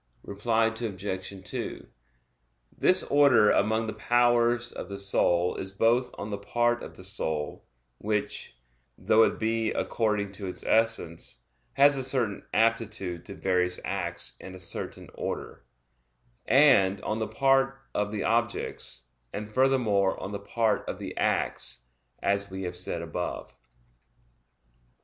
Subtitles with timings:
[0.23, 1.43] Reply Obj.
[1.45, 1.87] 2:
[2.75, 7.03] This order among the powers of the soul is both on the part of the
[7.03, 7.63] soul
[7.99, 8.57] (which,
[8.97, 11.43] though it be one according to its essence,
[11.73, 15.65] has a certain aptitude to various acts in a certain order)
[16.47, 21.81] and on the part of the objects, and furthermore on the part of the acts,
[22.23, 23.55] as we have said above.